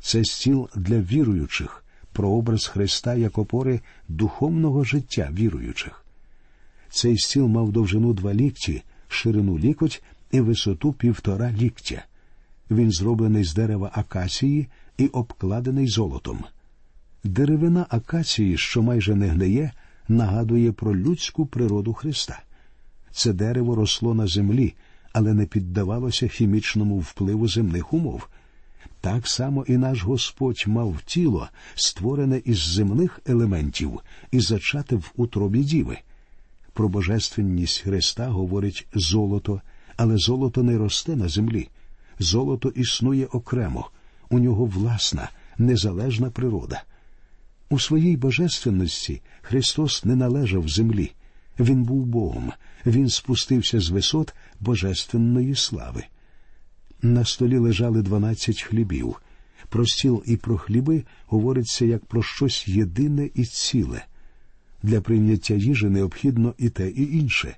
Це 0.00 0.24
стіл 0.24 0.68
для 0.76 1.00
віруючих, 1.00 1.84
прообраз 2.12 2.66
Христа 2.66 3.14
як 3.14 3.38
опори 3.38 3.80
духовного 4.08 4.84
життя 4.84 5.30
віруючих. 5.32 6.04
Цей 6.90 7.18
стіл 7.18 7.46
мав 7.46 7.72
довжину 7.72 8.12
два 8.12 8.34
лікті, 8.34 8.82
ширину 9.08 9.58
лікоть 9.58 10.02
і 10.30 10.40
висоту 10.40 10.92
півтора 10.92 11.52
ліктя. 11.52 12.04
Він 12.70 12.92
зроблений 12.92 13.44
з 13.44 13.54
дерева 13.54 13.90
акації 13.94 14.68
і 14.98 15.06
обкладений 15.06 15.88
золотом. 15.88 16.44
Деревина 17.24 17.86
акації, 17.88 18.58
що 18.58 18.82
майже 18.82 19.14
не 19.14 19.26
гниє, 19.26 19.72
нагадує 20.08 20.72
про 20.72 20.96
людську 20.96 21.46
природу 21.46 21.92
Христа. 21.92 22.42
Це 23.10 23.32
дерево 23.32 23.74
росло 23.74 24.14
на 24.14 24.26
землі, 24.26 24.74
але 25.12 25.34
не 25.34 25.46
піддавалося 25.46 26.28
хімічному 26.28 26.98
впливу 26.98 27.48
земних 27.48 27.92
умов. 27.92 28.28
Так 29.00 29.28
само 29.28 29.64
і 29.68 29.76
наш 29.76 30.02
Господь 30.02 30.64
мав 30.66 31.02
тіло, 31.06 31.48
створене 31.74 32.42
із 32.44 32.58
земних 32.58 33.20
елементів 33.26 34.00
і 34.30 34.40
зачате 34.40 34.96
в 34.96 35.12
утробі 35.16 35.64
діви. 35.64 35.98
Про 36.72 36.88
божественність 36.88 37.80
Христа 37.80 38.28
говорить 38.28 38.86
золото, 38.94 39.60
але 39.96 40.16
золото 40.16 40.62
не 40.62 40.78
росте 40.78 41.16
на 41.16 41.28
землі. 41.28 41.68
Золото 42.18 42.68
існує 42.68 43.26
окремо, 43.26 43.90
у 44.30 44.38
нього 44.38 44.64
власна, 44.64 45.30
незалежна 45.58 46.30
природа. 46.30 46.82
У 47.70 47.78
своїй 47.78 48.16
божественності 48.16 49.22
Христос 49.42 50.04
не 50.04 50.16
належав 50.16 50.68
землі. 50.68 51.12
Він 51.58 51.82
був 51.82 52.06
Богом, 52.06 52.52
Він 52.86 53.08
спустився 53.08 53.80
з 53.80 53.90
висот 53.90 54.34
божественної 54.60 55.54
слави. 55.54 56.04
На 57.02 57.24
столі 57.24 57.58
лежали 57.58 58.02
дванадцять 58.02 58.62
хлібів. 58.62 59.16
Про 59.68 59.86
стіл 59.86 60.22
і 60.26 60.36
про 60.36 60.58
хліби 60.58 61.04
говориться 61.26 61.84
як 61.84 62.04
про 62.04 62.22
щось 62.22 62.68
єдине 62.68 63.30
і 63.34 63.44
ціле. 63.44 64.04
Для 64.82 65.00
прийняття 65.00 65.54
їжі 65.54 65.86
необхідно 65.86 66.54
і 66.58 66.68
те, 66.68 66.88
і 66.90 67.18
інше. 67.18 67.56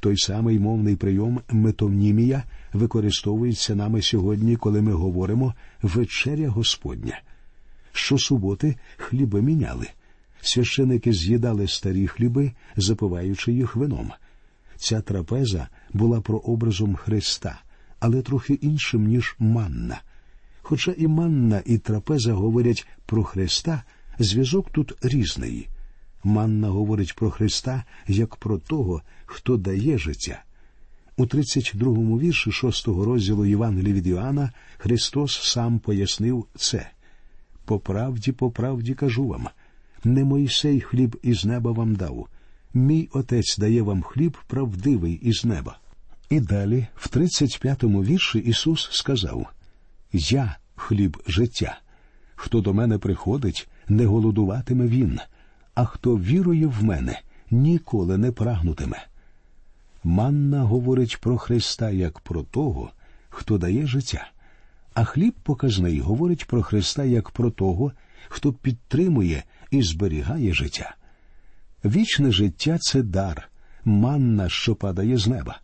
Той 0.00 0.16
самий 0.16 0.58
мовний 0.58 0.96
прийом 0.96 1.40
метовнімія 1.50 2.44
використовується 2.72 3.74
нами 3.74 4.02
сьогодні, 4.02 4.56
коли 4.56 4.82
ми 4.82 4.92
говоримо 4.92 5.54
вечеря 5.82 6.48
Господня. 6.48 7.20
Щосуботи 7.92 8.76
хліби 8.96 9.42
міняли. 9.42 9.86
Священики 10.40 11.12
з'їдали 11.12 11.68
старі 11.68 12.06
хліби, 12.06 12.52
запиваючи 12.76 13.52
їх 13.52 13.76
вином. 13.76 14.10
Ця 14.76 15.00
трапеза 15.00 15.68
була 15.92 16.20
прообразом 16.20 16.94
Христа, 16.94 17.60
але 17.98 18.22
трохи 18.22 18.54
іншим, 18.54 19.06
ніж 19.06 19.36
манна. 19.38 20.00
Хоча 20.62 20.94
і 20.96 21.06
манна, 21.06 21.62
і 21.66 21.78
трапеза 21.78 22.32
говорять 22.32 22.86
про 23.06 23.24
Христа, 23.24 23.82
зв'язок 24.18 24.70
тут 24.72 24.92
різний. 25.02 25.68
Манна 26.24 26.68
говорить 26.68 27.14
про 27.14 27.30
Христа 27.30 27.84
як 28.08 28.36
про 28.36 28.58
того, 28.58 29.02
хто 29.26 29.56
дає 29.56 29.98
життя. 29.98 30.42
У 31.16 31.24
32-му 31.24 32.18
вірші 32.18 32.50
6-го 32.50 33.04
розділу 33.04 33.44
Євангелія 33.46 33.94
від 33.94 34.06
Іоанна 34.06 34.52
Христос 34.78 35.40
сам 35.42 35.78
пояснив 35.78 36.46
це. 36.56 36.90
По 37.64 37.78
правді, 37.78 38.32
по 38.32 38.50
правді 38.50 38.94
кажу 38.94 39.26
вам, 39.26 39.48
не 40.04 40.24
Мойсей 40.24 40.80
хліб 40.80 41.16
із 41.22 41.44
неба 41.44 41.72
вам 41.72 41.94
дав. 41.94 42.28
Мій 42.74 43.08
отець 43.12 43.58
дає 43.58 43.82
вам 43.82 44.02
хліб 44.02 44.36
правдивий 44.46 45.14
із 45.14 45.44
неба. 45.44 45.78
І 46.30 46.40
далі, 46.40 46.86
в 46.96 47.08
35-му 47.08 48.04
вірші, 48.04 48.38
Ісус 48.38 48.88
сказав: 48.92 49.46
Я 50.12 50.56
хліб 50.76 51.22
життя. 51.26 51.80
Хто 52.34 52.60
до 52.60 52.74
мене 52.74 52.98
приходить, 52.98 53.68
не 53.88 54.06
голодуватиме 54.06 54.86
він, 54.86 55.20
а 55.74 55.84
хто 55.84 56.16
вірує 56.16 56.66
в 56.66 56.84
мене, 56.84 57.20
ніколи 57.50 58.18
не 58.18 58.32
прагнутиме. 58.32 59.06
Манна 60.04 60.62
говорить 60.62 61.20
про 61.20 61.38
Христа 61.38 61.90
як 61.90 62.20
про 62.20 62.42
того, 62.42 62.90
хто 63.28 63.58
дає 63.58 63.86
життя, 63.86 64.30
а 64.94 65.04
хліб 65.04 65.34
показний 65.42 66.00
говорить 66.00 66.46
про 66.46 66.62
Христа 66.62 67.04
як 67.04 67.30
про 67.30 67.50
того, 67.50 67.92
хто 68.28 68.52
підтримує 68.52 69.42
і 69.70 69.82
зберігає 69.82 70.54
життя. 70.54 70.94
Вічне 71.84 72.32
життя 72.32 72.78
це 72.78 73.02
дар, 73.02 73.48
манна, 73.84 74.48
що 74.48 74.74
падає 74.74 75.18
з 75.18 75.26
неба. 75.26 75.60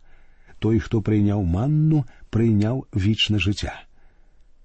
Той, 0.59 0.79
хто 0.79 1.01
прийняв 1.01 1.43
манну, 1.43 2.05
прийняв 2.29 2.85
вічне 2.95 3.39
життя. 3.39 3.81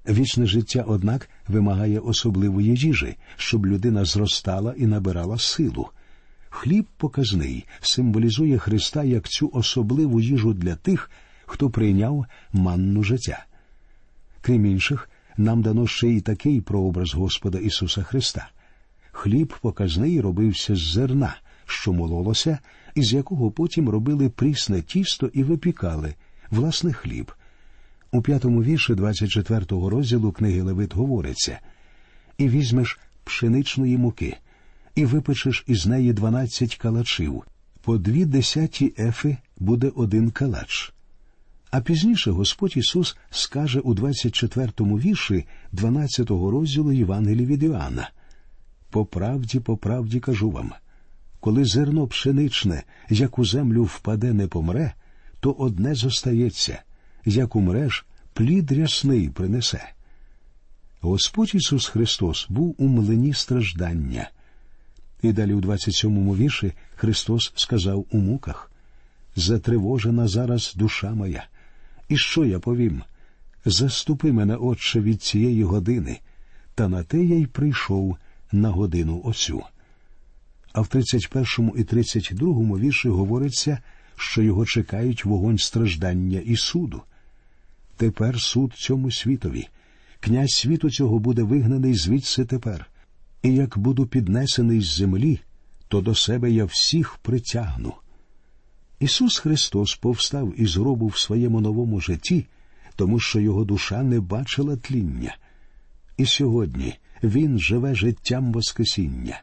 Вічне 0.09 0.47
життя, 0.47 0.85
однак, 0.87 1.31
вимагає 1.49 1.99
особливої 1.99 2.77
їжі, 2.77 3.17
щоб 3.37 3.67
людина 3.67 4.05
зростала 4.05 4.75
і 4.77 4.87
набирала 4.87 5.39
силу. 5.39 5.89
Хліб 6.49 6.87
показний 6.97 7.65
символізує 7.81 8.59
Христа 8.59 9.05
як 9.05 9.29
цю 9.29 9.51
особливу 9.53 10.21
їжу 10.21 10.53
для 10.55 10.77
тих, 10.77 11.11
хто 11.47 11.71
прийняв 11.71 12.27
манну 12.53 13.03
життя. 13.03 13.45
Крім 14.41 14.67
інших, 14.67 15.11
нам 15.37 15.63
дано 15.63 15.87
ще 15.87 16.09
й 16.09 16.21
такий 16.21 16.61
прообраз 16.61 17.15
Господа 17.15 17.59
Ісуса 17.59 18.03
Христа. 18.03 18.49
Хліб 19.13 19.55
показний 19.61 20.21
робився 20.21 20.77
з 20.77 20.81
зерна, 20.93 21.37
що 21.67 21.93
мололося, 21.93 22.59
із 22.95 23.13
якого 23.13 23.51
потім 23.51 23.89
робили 23.89 24.29
прісне 24.29 24.83
тісто 24.83 25.31
і 25.33 25.43
випікали, 25.43 26.15
власне 26.51 26.93
хліб. 26.93 27.33
У 28.15 28.23
п'ятому 28.23 28.63
вірші 28.63 28.93
24-го 28.93 29.91
розділу 29.91 30.33
книги 30.33 30.63
Левит 30.63 30.95
говориться 30.95 31.59
і 32.39 32.49
візьмеш 32.49 32.99
пшеничної 33.25 33.99
муки, 33.99 34.37
і 34.95 35.05
випечеш 35.05 35.65
із 35.67 35.87
неї 35.87 36.13
дванадцять 36.13 36.77
калачів, 36.77 37.43
по 37.83 37.99
дві 37.99 38.25
десяті 38.25 38.95
ефи 38.99 39.37
буде 39.59 39.93
один 39.97 40.31
калач. 40.31 40.93
А 41.71 41.81
пізніше 41.81 42.31
Господь 42.31 42.77
Ісус 42.77 43.17
скаже 43.31 43.81
у 43.81 43.95
24-му 43.95 44.99
вірші 44.99 45.45
12-го 45.73 46.51
розділу 46.51 46.93
Євангелії 46.93 47.47
від 47.47 47.63
Іоанна 47.63 48.11
По 48.91 49.05
правді, 49.05 49.61
по 49.61 49.77
правді 49.77 50.21
кажу 50.21 50.51
вам, 50.51 50.73
коли 51.41 51.65
зерно 51.65 52.07
пшеничне, 52.07 52.83
як 53.09 53.39
у 53.39 53.45
землю 53.45 53.85
впаде, 53.85 54.33
не 54.33 54.47
помре, 54.47 54.95
то 55.41 55.53
одне 55.53 55.95
зостається, 55.95 56.83
як 57.25 57.57
умреш, 57.57 58.07
плід 58.33 58.73
рясний 58.73 59.29
принесе. 59.29 59.93
Господь 61.01 61.55
Ісус 61.55 61.89
Христос 61.89 62.47
був 62.49 62.75
у 62.79 62.89
млині 62.89 63.35
страждання. 63.35 64.31
І 65.23 65.33
далі 65.33 65.55
у 65.55 65.61
27-му 65.61 66.37
вірші 66.37 66.73
Христос 66.97 67.53
сказав 67.57 68.07
у 68.11 68.19
муках 68.19 68.73
Затривожена 69.37 70.29
зараз 70.29 70.75
душа 70.77 71.15
моя. 71.15 71.45
І 72.09 72.17
що 72.17 72.45
я 72.45 72.59
повім? 72.59 73.03
Заступи 73.65 74.33
мене, 74.33 74.57
Отче, 74.57 75.01
від 75.01 75.23
цієї 75.23 75.65
години, 75.65 76.21
та 76.75 76.89
на 76.89 77.03
те 77.03 77.25
я 77.25 77.37
й 77.37 77.47
прийшов 77.47 78.17
на 78.53 78.71
годину 78.71 79.23
оцю. 79.25 79.63
А 80.73 80.81
в 80.81 80.89
31 80.89 81.73
і 81.77 81.85
32 81.85 82.79
вірші 82.79 83.09
говориться, 83.09 83.79
що 84.17 84.43
його 84.43 84.67
чекають 84.67 85.25
вогонь 85.25 85.59
страждання 85.59 86.39
і 86.39 86.57
суду. 86.57 87.03
Тепер 88.03 88.41
суд 88.41 88.75
цьому 88.75 89.11
світові. 89.11 89.69
Князь 90.21 90.51
світу 90.51 90.91
цього 90.91 91.19
буде 91.19 91.43
вигнаний 91.43 91.95
звідси 91.95 92.45
тепер. 92.45 92.91
І 93.43 93.55
як 93.55 93.79
буду 93.79 94.07
піднесений 94.07 94.81
з 94.81 94.97
землі, 94.97 95.41
то 95.89 96.01
до 96.01 96.15
себе 96.15 96.51
я 96.51 96.65
всіх 96.65 97.19
притягну. 97.23 97.95
Ісус 99.01 99.39
Христос 99.39 99.95
повстав 99.95 100.61
із 100.61 100.77
гробу 100.77 101.07
в 101.07 101.19
своєму 101.19 101.61
новому 101.61 102.01
житті, 102.01 102.47
тому 102.97 103.21
що 103.21 103.41
його 103.41 103.65
душа 103.65 104.03
не 104.03 104.21
бачила 104.21 104.77
тління. 104.77 105.37
І 106.17 106.27
сьогодні 106.27 106.95
Він 107.23 107.59
живе 107.59 107.95
життям 107.95 108.53
Воскресіння. 108.53 109.43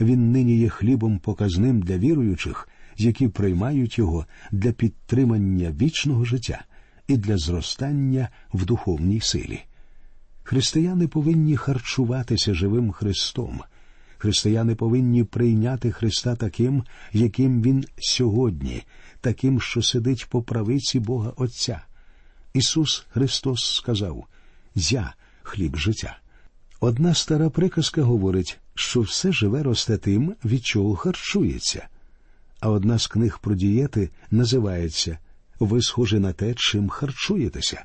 Він 0.00 0.32
нині 0.32 0.56
є 0.56 0.68
хлібом 0.68 1.18
показним 1.18 1.82
для 1.82 1.98
віруючих, 1.98 2.68
які 2.96 3.28
приймають 3.28 3.98
його 3.98 4.26
для 4.52 4.72
підтримання 4.72 5.70
вічного 5.70 6.24
життя 6.24 6.64
і 7.08 7.16
для 7.16 7.38
зростання 7.38 8.28
в 8.52 8.64
духовній 8.64 9.20
силі. 9.20 9.60
Християни 10.42 11.08
повинні 11.08 11.56
харчуватися 11.56 12.54
живим 12.54 12.92
Христом. 12.92 13.60
Християни 14.18 14.74
повинні 14.74 15.24
прийняти 15.24 15.92
Христа 15.92 16.36
таким, 16.36 16.84
яким 17.12 17.62
Він 17.62 17.84
сьогодні, 17.98 18.82
таким, 19.20 19.60
що 19.60 19.82
сидить 19.82 20.26
по 20.28 20.42
правиці 20.42 21.00
Бога 21.00 21.32
Отця. 21.36 21.80
Ісус 22.54 23.06
Христос 23.10 23.74
сказав 23.74 24.26
Я 24.74 25.14
хліб 25.42 25.76
життя. 25.76 26.18
Одна 26.80 27.14
стара 27.14 27.50
приказка 27.50 28.02
говорить, 28.02 28.58
що 28.74 29.00
все 29.00 29.32
живе 29.32 29.62
росте 29.62 29.96
тим, 29.96 30.34
від 30.44 30.66
чого 30.66 30.96
харчується. 30.96 31.88
А 32.60 32.70
одна 32.70 32.98
з 32.98 33.06
книг 33.06 33.38
про 33.42 33.54
дієти 33.54 34.10
називається 34.30 35.18
Ви 35.64 35.82
схожі 35.82 36.18
на 36.18 36.32
те, 36.32 36.54
чим 36.56 36.88
харчуєтеся. 36.88 37.84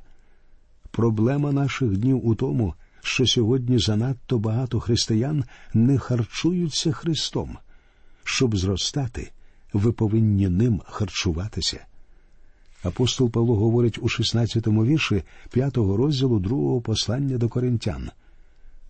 Проблема 0.91 1.51
наших 1.51 1.97
днів 1.97 2.27
у 2.27 2.35
тому, 2.35 2.73
що 3.01 3.27
сьогодні 3.27 3.79
занадто 3.79 4.39
багато 4.39 4.79
християн 4.79 5.43
не 5.73 5.97
харчуються 5.97 6.91
Христом. 6.91 7.57
Щоб 8.23 8.57
зростати, 8.57 9.31
ви 9.73 9.91
повинні 9.91 10.49
ним 10.49 10.81
харчуватися. 10.85 11.85
Апостол 12.83 13.31
Павло 13.31 13.55
говорить 13.55 13.97
у 13.97 14.05
16-му 14.05 14.85
вірші 14.85 15.23
5-го 15.55 15.97
розділу 15.97 16.39
другого 16.39 16.81
послання 16.81 17.37
до 17.37 17.49
коринтян. 17.49 18.09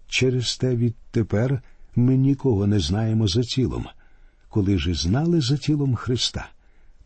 Через 0.07 0.57
те 0.57 0.75
відтепер 0.75 1.61
ми 1.95 2.17
нікого 2.17 2.67
не 2.67 2.79
знаємо 2.79 3.27
за 3.27 3.41
тілом. 3.41 3.85
Коли 4.49 4.77
ж 4.77 4.91
і 4.91 4.93
знали 4.93 5.41
за 5.41 5.57
тілом 5.57 5.95
Христа, 5.95 6.49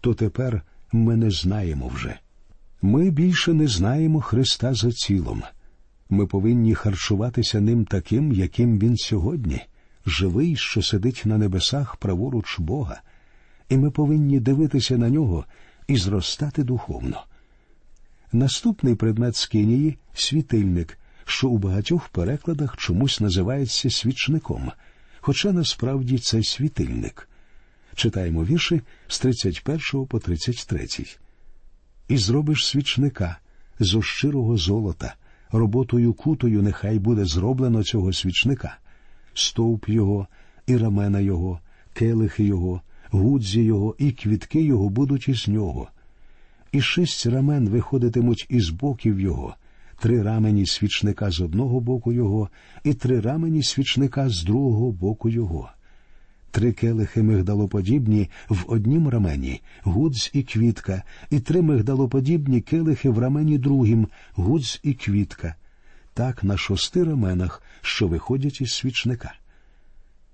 то 0.01 0.13
тепер 0.13 0.61
ми 0.93 1.15
не 1.15 1.31
знаємо 1.31 1.87
вже. 1.87 2.19
Ми 2.81 3.09
більше 3.09 3.53
не 3.53 3.67
знаємо 3.67 4.21
Христа 4.21 4.73
за 4.73 4.91
цілом. 4.91 5.43
Ми 6.09 6.27
повинні 6.27 6.75
харчуватися 6.75 7.61
ним 7.61 7.85
таким, 7.85 8.31
яким 8.31 8.79
він 8.79 8.97
сьогодні, 8.97 9.61
живий, 10.05 10.55
що 10.55 10.81
сидить 10.81 11.21
на 11.25 11.37
небесах 11.37 11.95
праворуч 11.95 12.59
Бога, 12.59 13.01
і 13.69 13.77
ми 13.77 13.91
повинні 13.91 14.39
дивитися 14.39 14.97
на 14.97 15.09
нього 15.09 15.45
і 15.87 15.97
зростати 15.97 16.63
духовно. 16.63 17.23
Наступний 18.31 18.95
предмет 18.95 19.35
скинії 19.35 19.97
світильник, 20.13 20.99
що 21.25 21.49
у 21.49 21.57
багатьох 21.57 22.09
перекладах 22.09 22.77
чомусь 22.77 23.19
називається 23.19 23.89
свічником, 23.89 24.71
хоча 25.21 25.51
насправді 25.51 26.17
це 26.17 26.43
світильник. 26.43 27.29
Читаємо 27.95 28.45
вірші 28.45 28.81
з 29.07 29.19
31 29.19 30.05
по 30.05 30.19
33. 30.19 30.87
І 32.07 32.17
зробиш 32.17 32.67
свічника 32.67 33.37
зо 33.79 34.01
щирого 34.01 34.57
золота, 34.57 35.15
роботою 35.51 36.13
кутою 36.13 36.61
нехай 36.61 36.99
буде 36.99 37.25
зроблено 37.25 37.83
цього 37.83 38.13
свічника, 38.13 38.77
стовп 39.33 39.89
його, 39.89 40.27
і 40.67 40.77
рамена 40.77 41.19
його, 41.19 41.59
келихи 41.93 42.43
його, 42.43 42.81
гудзі 43.11 43.63
його 43.63 43.95
і 43.99 44.11
квітки 44.11 44.61
його 44.61 44.89
будуть 44.89 45.27
із 45.27 45.47
нього. 45.47 45.87
І 46.71 46.81
шість 46.81 47.25
рамен 47.25 47.69
виходитимуть 47.69 48.45
із 48.49 48.69
боків 48.69 49.19
його, 49.19 49.55
три 49.99 50.21
рамені 50.21 50.65
свічника 50.65 51.31
з 51.31 51.41
одного 51.41 51.79
боку 51.79 52.13
його, 52.13 52.49
і 52.83 52.93
три 52.93 53.19
рамені 53.19 53.63
свічника 53.63 54.29
з 54.29 54.43
другого 54.43 54.91
боку 54.91 55.29
його. 55.29 55.69
Три 56.53 56.71
келихи 56.71 57.23
мигдалоподібні 57.23 58.29
в 58.49 58.63
однім 58.67 59.09
рамені, 59.09 59.61
гудз 59.83 60.29
і 60.33 60.43
квітка, 60.43 61.03
і 61.29 61.39
три 61.39 61.61
мигдалоподібні 61.61 62.61
келихи 62.61 63.09
в 63.09 63.19
рамені 63.19 63.57
другім, 63.57 64.07
гудз 64.33 64.79
і 64.83 64.93
квітка. 64.93 65.55
Так 66.13 66.43
на 66.43 66.57
шости 66.57 67.03
раменах, 67.03 67.61
що 67.81 68.07
виходять 68.07 68.61
із 68.61 68.73
свічника. 68.73 69.33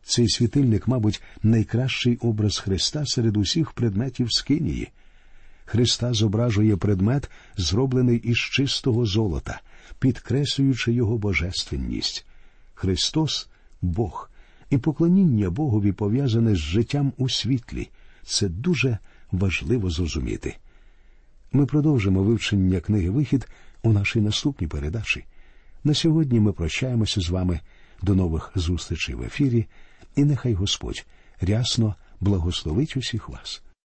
Цей 0.03 0.29
світильник, 0.29 0.87
мабуть, 0.87 1.21
найкращий 1.43 2.17
образ 2.17 2.57
Христа 2.57 3.05
серед 3.05 3.37
усіх 3.37 3.71
предметів 3.71 4.33
скинії. 4.33 4.89
Христа 5.65 6.13
зображує 6.13 6.77
предмет, 6.77 7.29
зроблений 7.57 8.17
із 8.17 8.37
чистого 8.37 9.05
золота, 9.05 9.61
підкреслюючи 9.99 10.93
його 10.93 11.17
божественність. 11.17 12.25
Христос 12.73 13.49
Бог, 13.81 14.28
і 14.69 14.77
поклоніння 14.77 15.49
Богові 15.49 15.91
пов'язане 15.91 16.55
з 16.55 16.57
життям 16.57 17.13
у 17.17 17.29
світлі. 17.29 17.89
Це 18.23 18.49
дуже 18.49 18.97
важливо 19.31 19.89
зрозуміти. 19.89 20.55
Ми 21.51 21.65
продовжимо 21.65 22.23
вивчення 22.23 22.79
книги 22.79 23.09
Вихід 23.09 23.47
у 23.83 23.93
нашій 23.93 24.21
наступній 24.21 24.67
передачі. 24.67 25.25
На 25.83 25.93
сьогодні 25.93 26.39
ми 26.39 26.53
прощаємося 26.53 27.21
з 27.21 27.29
вами 27.29 27.59
до 28.01 28.15
нових 28.15 28.51
зустрічей 28.55 29.15
в 29.15 29.21
ефірі, 29.21 29.65
і 30.15 30.23
нехай 30.23 30.53
Господь 30.53 31.05
рясно 31.41 31.95
благословить 32.19 32.97
усіх 32.97 33.29
вас. 33.29 33.63